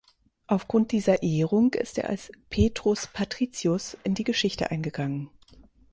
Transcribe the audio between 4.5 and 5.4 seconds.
eingegangen.